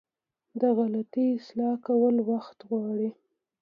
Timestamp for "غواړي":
2.69-3.09